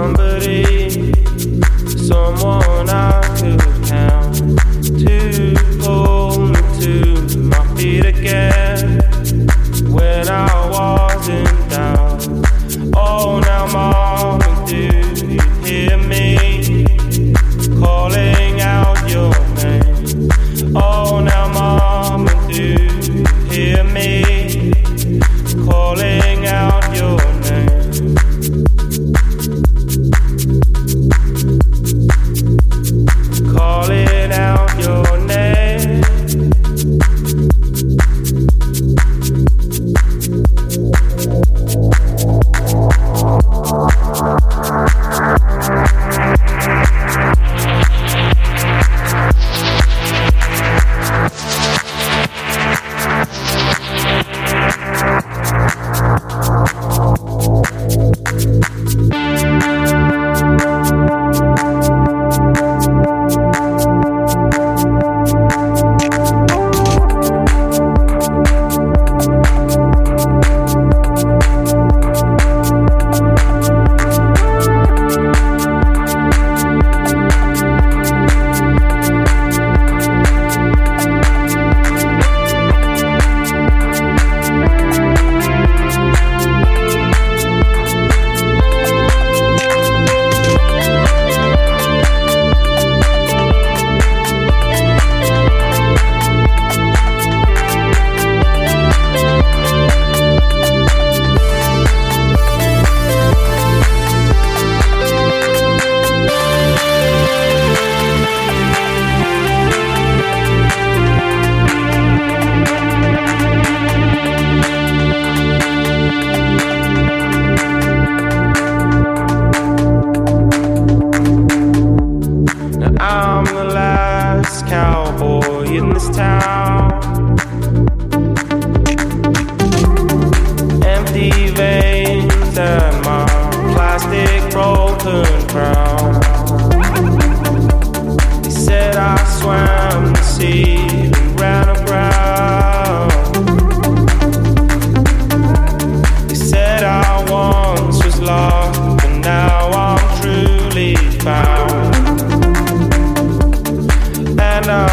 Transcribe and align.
somebody, 0.00 1.12
someone 2.08 2.88
I 2.88 3.09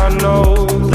know 0.10 0.87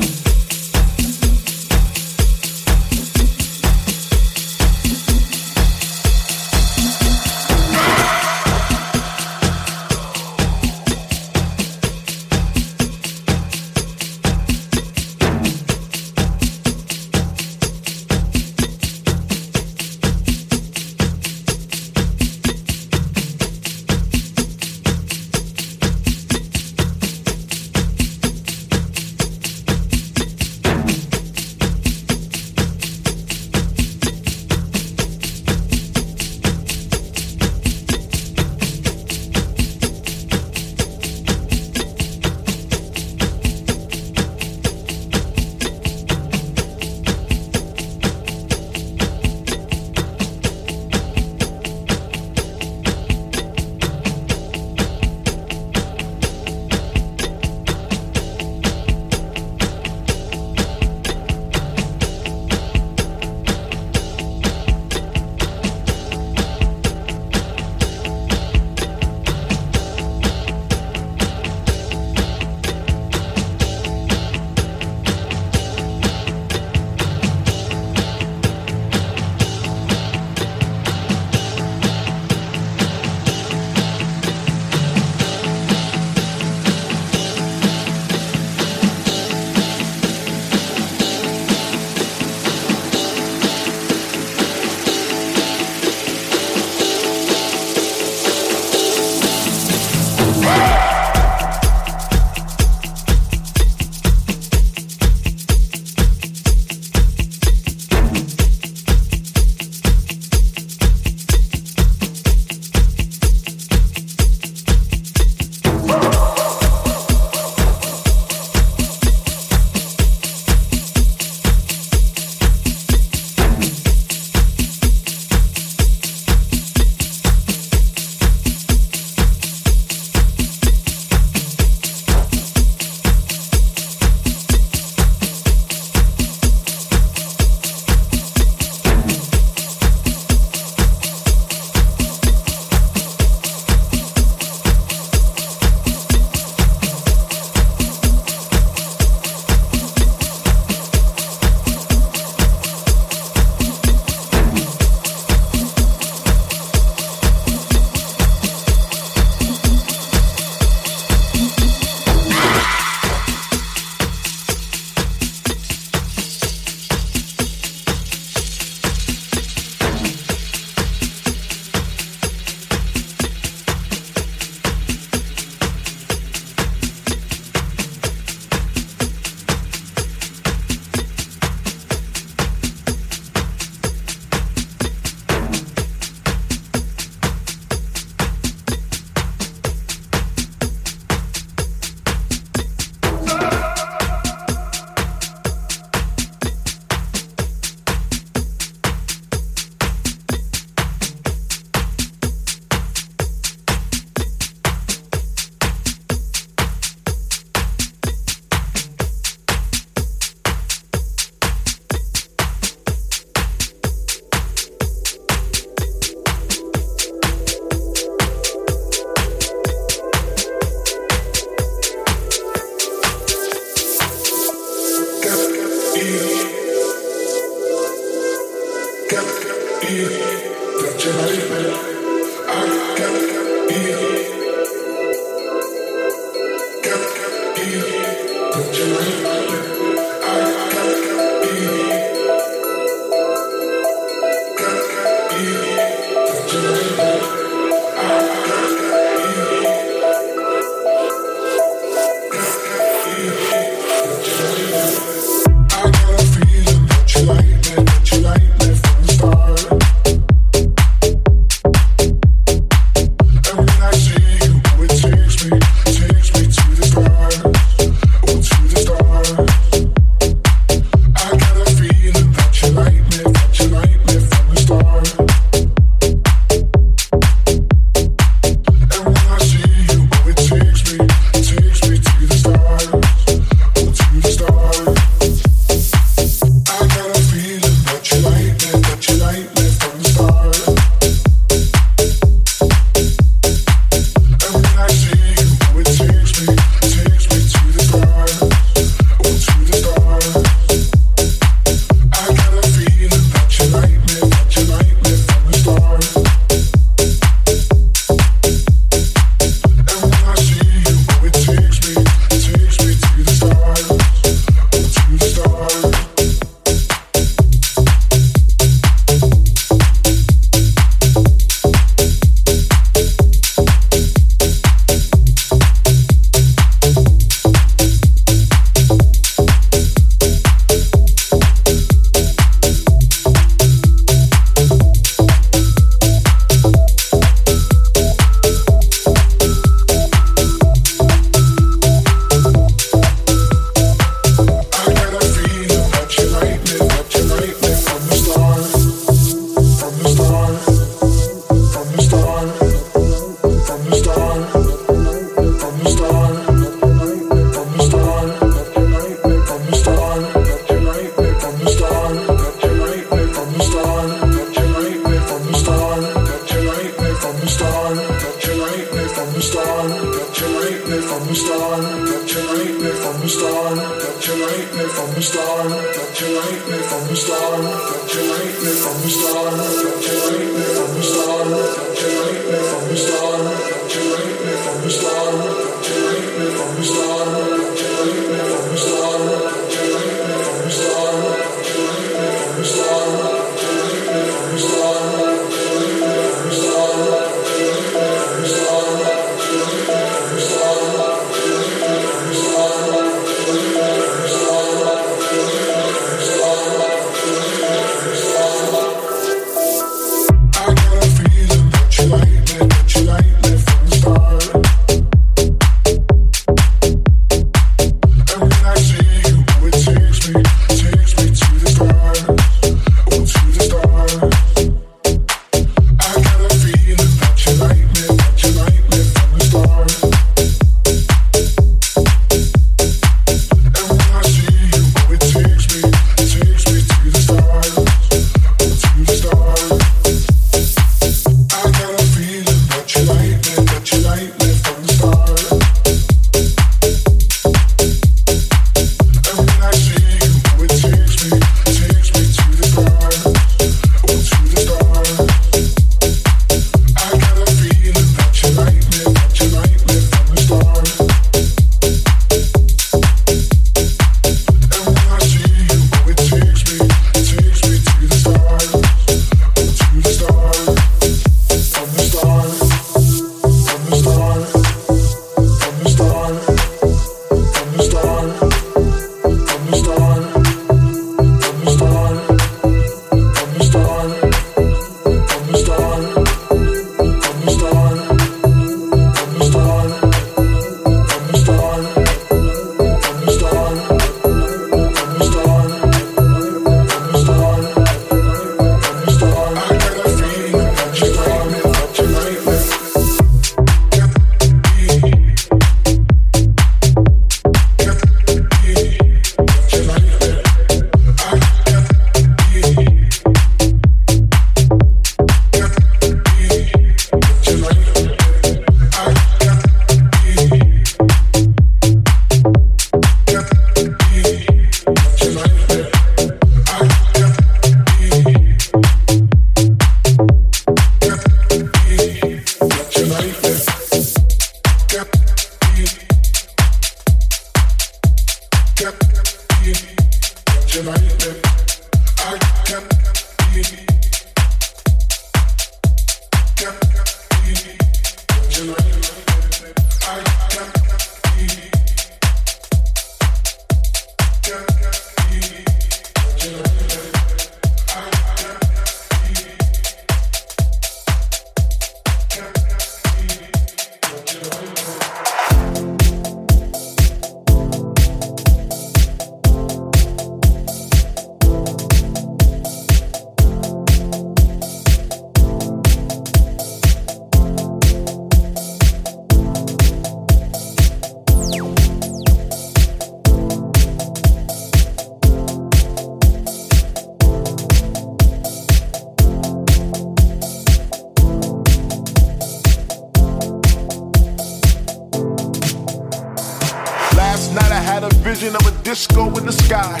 had 597.84 598.02
a 598.02 598.08
vision 598.24 598.56
of 598.56 598.66
a 598.66 598.82
disco 598.82 599.28
in 599.36 599.44
the 599.44 599.52
sky. 599.52 600.00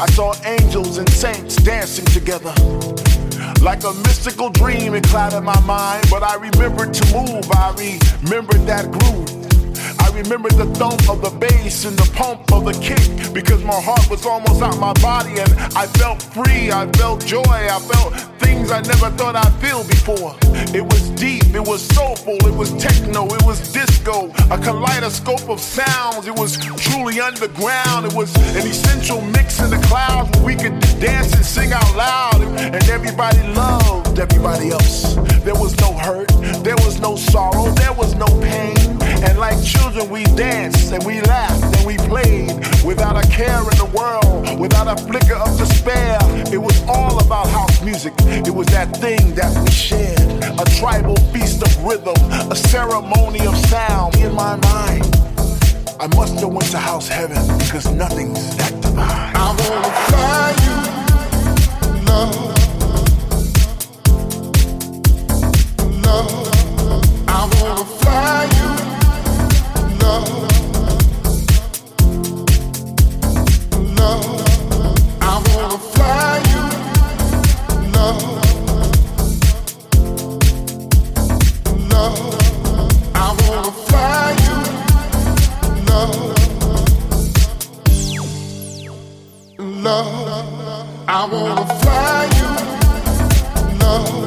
I 0.00 0.06
saw 0.06 0.32
angels 0.44 0.98
and 0.98 1.08
saints 1.10 1.56
dancing 1.56 2.04
together. 2.06 2.54
Like 3.60 3.82
a 3.82 3.92
mystical 4.06 4.50
dream, 4.50 4.94
it 4.94 5.02
clouded 5.04 5.42
my 5.42 5.58
mind, 5.62 6.06
but 6.10 6.22
I 6.22 6.36
remembered 6.36 6.94
to 6.94 7.04
move. 7.12 7.44
I 7.50 7.74
remembered 8.22 8.64
that 8.66 8.86
groove. 8.92 9.28
I 10.00 10.08
remembered 10.16 10.52
the 10.52 10.66
thump 10.78 11.08
of 11.10 11.22
the 11.22 11.30
bass 11.30 11.84
and 11.84 11.98
the 11.98 12.08
pump 12.14 12.52
of 12.52 12.66
the 12.66 12.74
kick 12.80 13.32
because 13.34 13.64
my 13.64 13.80
heart 13.80 14.08
was 14.08 14.24
almost 14.24 14.62
out 14.62 14.78
my 14.78 14.92
body 15.02 15.40
and 15.40 15.52
I 15.74 15.86
felt 15.98 16.22
free. 16.22 16.70
I 16.70 16.86
felt 16.92 17.26
joy. 17.26 17.42
I 17.48 17.80
felt 17.80 18.14
things 18.38 18.70
I 18.70 18.80
never 18.82 19.10
thought 19.10 19.34
I'd 19.34 19.52
feel 19.60 19.82
before 19.82 20.36
underground. 27.24 28.06
It 28.06 28.12
was 28.12 28.34
an 28.54 28.66
essential 28.66 29.20
mix 29.20 29.60
in 29.60 29.70
the 29.70 29.78
clouds 29.88 30.30
where 30.36 30.46
we 30.46 30.54
could 30.54 30.78
dance 31.00 31.32
and 31.34 31.44
sing 31.44 31.72
out 31.72 31.96
loud. 31.96 32.42
And 32.42 32.88
everybody 32.90 33.38
loved 33.54 34.18
everybody 34.18 34.70
else. 34.70 35.14
There 35.42 35.54
was 35.54 35.78
no 35.80 35.92
hurt, 35.92 36.28
there 36.62 36.76
was 36.84 37.00
no 37.00 37.16
sorrow, 37.16 37.70
there 37.72 37.92
was 37.92 38.14
no 38.14 38.26
pain. 38.40 38.76
And 39.24 39.38
like 39.38 39.62
children, 39.64 40.10
we 40.10 40.24
danced 40.36 40.92
and 40.92 41.04
we 41.04 41.20
laughed 41.22 41.64
and 41.76 41.86
we 41.86 41.96
played 41.96 42.52
without 42.84 43.16
a 43.16 43.26
care 43.28 43.60
in 43.60 43.76
the 43.78 43.90
world, 43.94 44.58
without 44.60 44.86
a 44.86 45.02
flicker 45.02 45.34
of 45.34 45.56
despair. 45.56 46.18
It 46.52 46.58
was 46.58 46.80
all 46.86 47.18
about 47.24 47.48
house 47.48 47.82
music. 47.82 48.12
It 48.46 48.54
was 48.54 48.66
that 48.68 48.94
thing 48.98 49.34
that 49.34 49.52
we 49.64 49.70
shared. 49.70 50.43
A 50.52 50.64
tribal 50.78 51.16
feast 51.32 51.62
of 51.62 51.84
rhythm, 51.84 52.14
a 52.50 52.54
ceremony 52.56 53.46
of 53.46 53.56
sound 53.66 54.16
in 54.16 54.34
my 54.34 54.56
mind. 54.56 55.04
I 56.00 56.06
must 56.14 56.34
have 56.40 56.50
went 56.52 56.70
to 56.72 56.78
house 56.78 57.08
heaven 57.08 57.38
because 57.58 57.90
nothing's 57.90 58.54
that 58.56 58.72
divine. 58.82 59.34
I 59.36 59.54
wanna 59.60 59.92
fly 60.08 60.54
you, 60.64 60.76
love. 62.04 62.34
Love. 66.04 66.30
I 67.28 67.40
wanna 67.60 67.84
fly 68.00 68.44
you, 68.58 68.68
love. 70.02 70.28
Love. 73.98 74.26
I 75.22 75.34
wanna 75.48 75.78
fly 75.78 76.43
I 91.06 91.26
wanna 91.26 91.64
fly 91.80 92.24
you. 92.38 92.50
Love, 93.78 94.23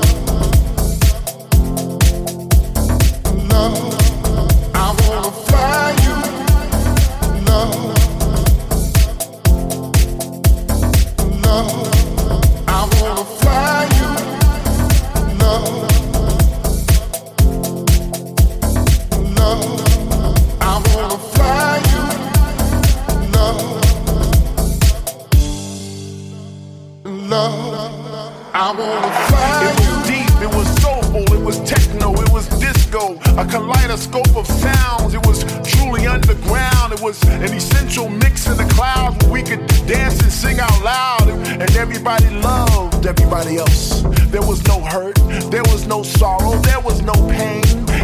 kaleidoscope 33.98 34.36
of 34.36 34.48
sounds. 34.48 35.14
It 35.14 35.26
was 35.26 35.43
truly 35.64 36.08
underground. 36.08 36.93
It 36.93 37.02
was 37.02 37.22
an 37.24 37.54
essential 37.54 38.10
mix 38.10 38.48
in 38.48 38.58
the 38.58 38.68
clouds 38.74 39.24
where 39.24 39.34
we 39.34 39.43
could 39.43 39.66
dance 39.88 40.22
and 40.22 40.32
sing 40.32 40.60
out 40.60 40.84
loud, 40.84 41.28
and 41.30 41.76
everybody 41.76 42.30
loved 42.41 43.06
everybody 43.06 43.58
else. 43.58 44.02
There 44.30 44.41
was 44.41 44.66
no 44.68 44.82
hurt, 44.82 45.16
there 45.50 45.64
was 45.64 45.88
no 45.88 46.04
sorrow, 46.04 46.58
there 46.62 46.80
was 46.80 47.02
no 47.02 47.14
pain. 47.30 47.64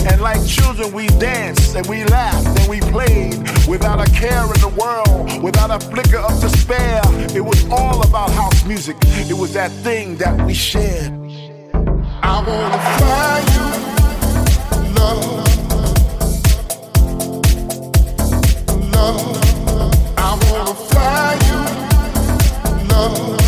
And 0.10 0.22
like 0.22 0.46
children, 0.46 0.92
we 0.94 1.08
danced 1.20 1.76
and 1.76 1.86
we 1.88 2.04
laughed 2.06 2.60
and 2.60 2.70
we 2.70 2.80
played 2.80 3.38
without 3.68 4.00
a 4.02 4.10
care 4.12 4.46
in 4.46 4.62
the 4.62 4.74
world, 4.78 5.44
without 5.44 5.72
a 5.72 5.80
flicker 5.80 6.18
of 6.18 6.40
despair. 6.42 7.02
It 7.36 7.42
was 7.42 7.66
all 7.70 8.02
about 8.06 8.32
house 8.32 8.66
music. 8.66 8.96
It 9.30 9.38
was 9.38 9.54
that 9.54 9.72
thing 9.84 10.18
that 10.18 10.46
we 10.46 10.54
shared. 10.54 11.12
I 12.22 12.42
wanna 12.48 12.80
fly 12.98 13.44
you, 13.54 14.94
love. 14.96 15.53
Love. 18.94 19.38
I 20.18 20.38
wanna 20.44 20.76
fly 20.76 21.38
you, 21.48 22.88
love. 22.90 23.43